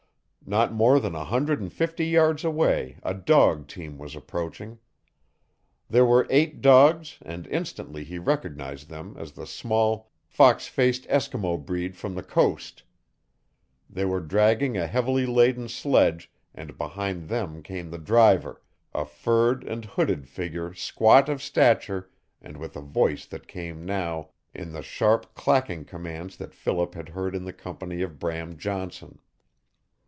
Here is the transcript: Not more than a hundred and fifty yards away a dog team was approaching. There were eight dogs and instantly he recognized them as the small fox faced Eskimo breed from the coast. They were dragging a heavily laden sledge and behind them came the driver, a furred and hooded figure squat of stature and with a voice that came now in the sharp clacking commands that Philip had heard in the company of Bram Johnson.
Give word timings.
Not 0.43 0.73
more 0.73 0.99
than 0.99 1.15
a 1.15 1.23
hundred 1.23 1.61
and 1.61 1.71
fifty 1.71 2.05
yards 2.05 2.43
away 2.43 2.97
a 3.03 3.13
dog 3.13 3.67
team 3.69 3.97
was 3.97 4.17
approaching. 4.17 4.79
There 5.89 6.05
were 6.05 6.27
eight 6.29 6.59
dogs 6.59 7.19
and 7.21 7.47
instantly 7.47 8.03
he 8.03 8.19
recognized 8.19 8.89
them 8.89 9.15
as 9.17 9.31
the 9.31 9.47
small 9.47 10.11
fox 10.25 10.67
faced 10.67 11.07
Eskimo 11.07 11.63
breed 11.63 11.95
from 11.95 12.15
the 12.15 12.23
coast. 12.23 12.83
They 13.89 14.03
were 14.03 14.19
dragging 14.19 14.75
a 14.77 14.87
heavily 14.87 15.25
laden 15.25 15.69
sledge 15.69 16.29
and 16.53 16.77
behind 16.77 17.29
them 17.29 17.63
came 17.63 17.89
the 17.89 17.97
driver, 17.99 18.61
a 18.93 19.05
furred 19.05 19.63
and 19.63 19.85
hooded 19.85 20.27
figure 20.27 20.73
squat 20.73 21.29
of 21.29 21.41
stature 21.41 22.09
and 22.41 22.57
with 22.57 22.75
a 22.75 22.81
voice 22.81 23.25
that 23.27 23.47
came 23.47 23.85
now 23.85 24.31
in 24.53 24.73
the 24.73 24.81
sharp 24.83 25.33
clacking 25.33 25.85
commands 25.85 26.35
that 26.37 26.53
Philip 26.55 26.93
had 26.95 27.09
heard 27.09 27.35
in 27.35 27.45
the 27.45 27.53
company 27.53 28.01
of 28.01 28.19
Bram 28.19 28.57
Johnson. 28.57 29.19